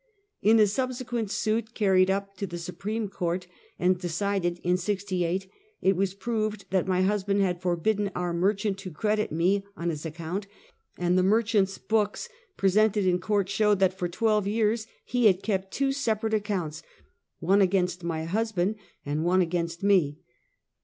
[0.41, 3.45] In a subsequent suit carried up to the Supreme Court
[3.77, 5.45] and decided in '68,
[5.79, 10.03] it was proved that my husband had forbidden our merchant to credit me on his
[10.03, 10.47] ac count,
[10.97, 15.71] and the merchant's books presented in court showed that for twelve years he had kept
[15.71, 16.81] two separate accounts,
[17.37, 20.17] one against my husband and one against me.